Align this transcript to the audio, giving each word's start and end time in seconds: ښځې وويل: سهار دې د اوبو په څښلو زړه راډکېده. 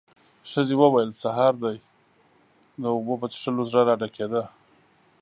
ښځې 0.51 0.75
وويل: 0.81 1.09
سهار 1.21 1.53
دې 1.63 1.75
د 2.81 2.83
اوبو 2.95 3.13
په 3.21 3.27
څښلو 3.33 3.63
زړه 3.71 3.81
راډکېده. 3.89 4.43